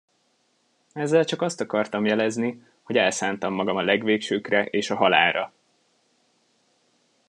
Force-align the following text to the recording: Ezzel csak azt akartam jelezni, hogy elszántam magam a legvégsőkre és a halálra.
Ezzel 0.93 1.25
csak 1.25 1.41
azt 1.41 1.61
akartam 1.61 2.05
jelezni, 2.05 2.63
hogy 2.81 2.97
elszántam 2.97 3.53
magam 3.53 3.75
a 3.77 3.81
legvégsőkre 3.81 4.65
és 4.65 4.89
a 4.89 4.95
halálra. 4.95 5.53